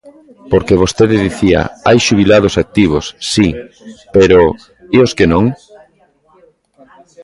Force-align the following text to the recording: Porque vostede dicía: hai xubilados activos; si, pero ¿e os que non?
Porque 0.51 0.81
vostede 0.81 1.23
dicía: 1.27 1.61
hai 1.87 1.97
xubilados 2.07 2.53
activos; 2.63 3.05
si, 3.31 3.47
pero 4.15 4.39
¿e 4.95 4.97
os 5.05 5.11
que 5.17 5.25
non? 5.33 5.45